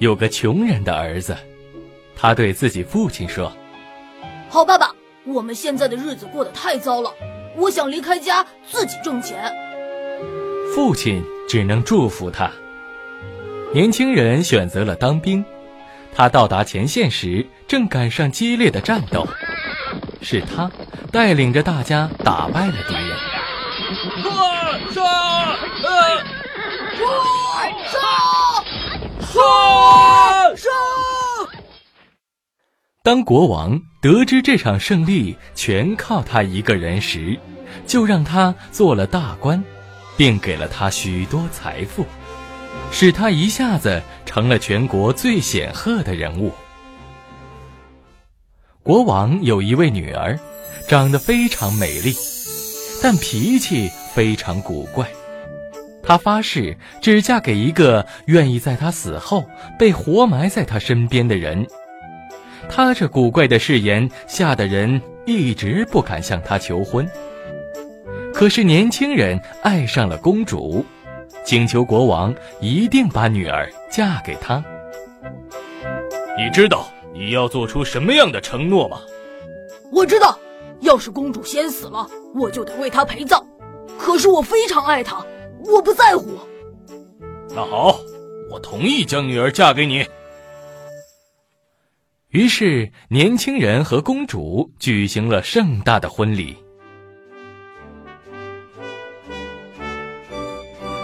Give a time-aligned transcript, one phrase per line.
[0.00, 1.36] 有个穷人的儿子，
[2.16, 3.52] 他对自己父亲说
[4.48, 4.94] ：“好爸爸，
[5.26, 7.12] 我们现在的日子过得太糟了，
[7.54, 9.52] 我想离开家自己挣钱。”
[10.74, 12.50] 父亲只能祝福他。
[13.74, 15.44] 年轻人选择了当兵，
[16.14, 19.28] 他到达前线时正赶上激烈的战斗，
[20.22, 20.70] 是他
[21.12, 23.18] 带领着大家打败了敌人。
[24.94, 25.02] 杀！
[27.92, 27.98] 杀！
[29.32, 30.54] 杀！
[30.56, 30.68] 杀！
[33.02, 37.38] 当国王得知这场胜利全靠他一个人时，
[37.86, 39.62] 就让他做了大官，
[40.16, 42.04] 并给了他许多财富，
[42.90, 46.52] 使他一下子成了全国最显赫的人物。
[48.82, 50.38] 国王有一位女儿，
[50.88, 52.12] 长得非常美丽，
[53.00, 55.08] 但脾气非常古怪。
[56.10, 59.44] 她发誓只嫁给一个愿意在她死后
[59.78, 61.64] 被活埋在她身边的人。
[62.68, 67.08] 她这古怪的誓言吓得人一直不敢向她求婚。
[68.34, 70.84] 可是年轻人爱上了公主，
[71.44, 74.64] 请求国王一定把女儿嫁给他。
[76.36, 78.98] 你知道你要做出什么样的承诺吗？
[79.92, 80.36] 我知道，
[80.80, 83.40] 要是公主先死了，我就得为她陪葬。
[83.96, 85.24] 可是我非常爱她。
[85.64, 86.38] 我不在乎。
[87.50, 87.98] 那好，
[88.50, 90.06] 我同意将女儿嫁给你。
[92.28, 96.56] 于是，年轻人和公主举行了盛大的婚礼。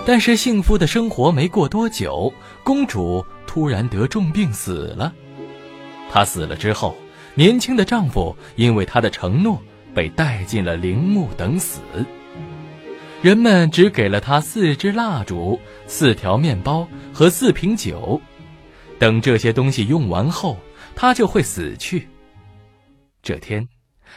[0.07, 5.13] 但是，幸福的生活没过多久，公主突然得重病死了。
[6.13, 6.95] 她死了之后，
[7.35, 9.61] 年轻的丈夫因为她的承诺
[9.93, 11.81] 被带进了陵墓等死。
[13.23, 18.21] 人们只给了他四支蜡烛、四条面包和四瓶酒，
[18.99, 20.57] 等这些东西用完后，
[20.95, 22.09] 他就会死去。
[23.23, 23.67] 这天，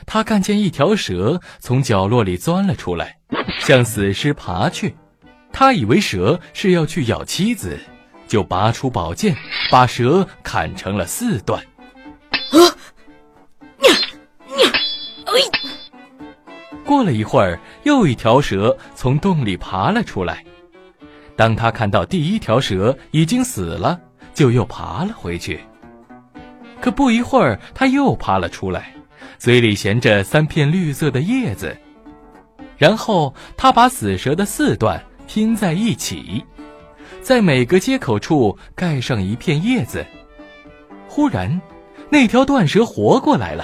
[0.06, 3.18] 他看见一条蛇从角落里钻了出来，
[3.62, 4.96] 向死尸爬去。
[5.52, 7.80] 他以为蛇是要去咬妻子，
[8.28, 9.36] 就拔出宝剑，
[9.72, 11.60] 把蛇砍成了四段。
[12.52, 12.60] 啊！
[16.90, 20.44] 过了一会儿，又一条蛇从洞里爬了出来。
[21.36, 24.02] 当他看到第一条蛇已经死了，
[24.34, 25.60] 就又爬了回去。
[26.82, 28.92] 可不一会儿，他又爬了出来，
[29.38, 31.78] 嘴里衔着三片绿色的叶子。
[32.76, 36.44] 然后他把死蛇的四段拼在一起，
[37.22, 40.04] 在每个接口处盖上一片叶子。
[41.08, 41.62] 忽然，
[42.10, 43.64] 那条断蛇活过来了。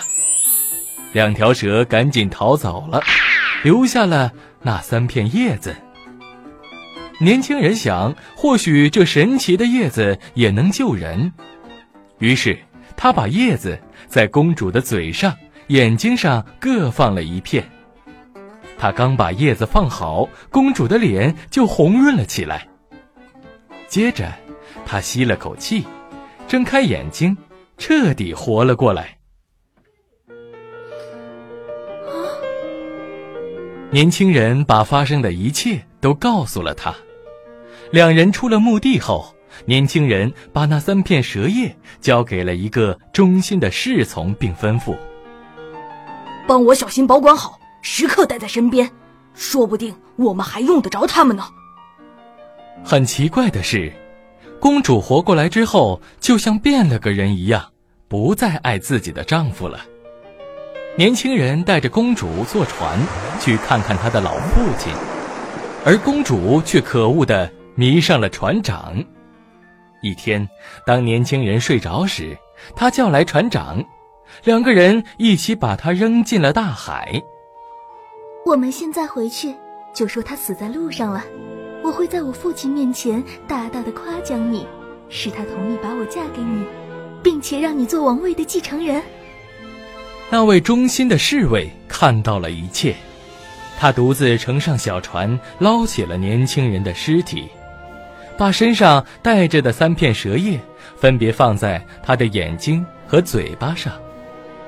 [1.15, 3.01] 两条蛇赶紧逃走了，
[3.63, 5.73] 留下了那三片叶子。
[7.21, 11.31] 年轻人想，或许这神奇的叶子也能救人，
[12.19, 12.59] 于是
[12.97, 15.33] 他把叶子在公主的嘴上、
[15.67, 17.63] 眼睛上各放了一片。
[18.77, 22.67] 他刚把叶子放好，公主的脸就红润了起来。
[23.87, 24.29] 接着，
[24.85, 25.85] 他吸了口气，
[26.45, 27.37] 睁开眼睛，
[27.77, 29.14] 彻底活了过来。
[33.95, 36.93] 年轻人把发生的一切都告诉了他。
[37.93, 39.33] 两人出了墓地后，
[39.63, 44.97] 年轻人把那三片蛇叶交给了一个忠心的侍从，并吩咐
[46.45, 48.91] ：“帮我小心保管好，时刻带在身边，
[49.33, 51.47] 说不定我们还用得着他们呢。”
[52.83, 53.93] 很奇怪的是，
[54.59, 57.71] 公主活过来之后，就像变了个人一样，
[58.09, 59.79] 不再爱自己的丈夫了。
[60.97, 62.97] 年轻人带着公主坐船
[63.41, 64.93] 去看看他的老父亲，
[65.83, 68.95] 而公主却可恶的迷上了船长。
[70.01, 70.47] 一天，
[70.85, 72.37] 当年轻人睡着时，
[72.77, 73.83] 他叫来船长，
[74.45, 77.21] 两个人一起把他扔进了大海。
[78.45, 79.53] 我们现在回去
[79.93, 81.25] 就说他死在路上了，
[81.83, 84.65] 我会在我父亲面前大大的夸奖你，
[85.09, 86.63] 使他同意把我嫁给你，
[87.21, 89.03] 并且让你做王位的继承人。
[90.29, 92.95] 那位忠心的侍卫看到了一切，
[93.79, 97.47] 他独自乘上小船，捞起了年轻人的尸体，
[98.37, 100.59] 把身上带着的三片蛇叶
[100.97, 103.93] 分别放在他的眼睛和嘴巴上，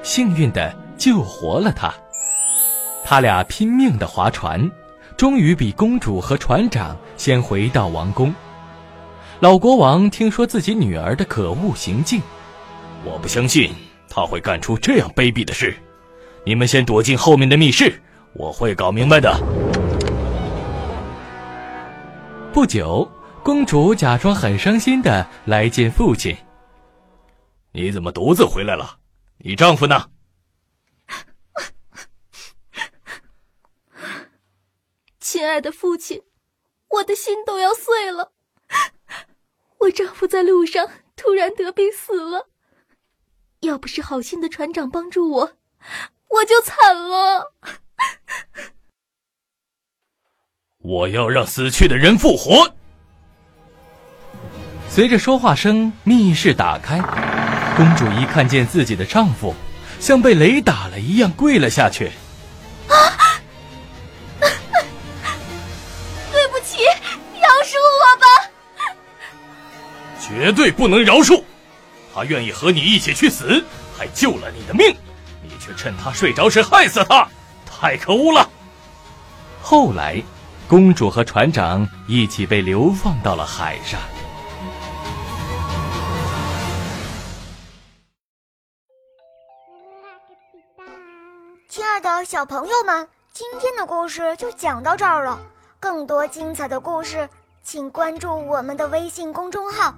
[0.03, 1.93] 幸运的救活了他。
[3.03, 4.69] 他俩拼命的划船，
[5.17, 8.33] 终于比公主和船长先回到王宫。
[9.39, 12.21] 老国王听说自己女儿的可恶行径，
[13.03, 13.71] 我不相信
[14.09, 15.75] 他会干出这样卑鄙的事。
[16.45, 18.01] 你们先躲进后面的密室，
[18.33, 19.31] 我会搞明白的。
[22.53, 23.09] 不久，
[23.43, 26.35] 公主假装很伤心的来见父亲。
[27.71, 28.97] 你怎么独自回来了？
[29.39, 30.09] 你丈夫呢？
[35.19, 36.23] 亲爱的父亲，
[36.89, 38.31] 我的心都要碎了。
[39.79, 42.47] 我丈夫在路上突然得病死了，
[43.61, 45.53] 要不是好心的船长帮助我，
[46.29, 47.53] 我就惨了。
[50.79, 52.75] 我要让死去的人复活。
[54.89, 56.99] 随着说话声，密室打开，
[57.75, 59.53] 公主一看见自己的丈夫，
[59.99, 62.11] 像被雷打了一样跪了下去。
[62.87, 63.41] 啊！
[66.31, 68.25] 对不起，饶恕我吧！
[70.19, 71.43] 绝对不能饶恕！
[72.17, 73.63] 他愿意和你一起去死，
[73.95, 74.89] 还救了你的命，
[75.43, 77.27] 你却趁他睡着时害死他，
[77.63, 78.49] 太可恶了！
[79.61, 80.19] 后来。
[80.69, 83.97] 公主和船长一起被流放到了海上。
[91.69, 95.39] 亲爱的小朋友们，今天的故事就讲到这儿了。
[95.79, 97.29] 更多精彩的故事，
[97.63, 99.95] 请关注我们的微信公众号，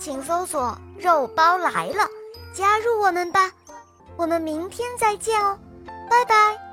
[0.00, 2.08] 请搜索“肉包来了”，
[2.54, 3.52] 加入我们吧。
[4.16, 5.58] 我们明天再见哦，
[6.08, 6.69] 拜拜。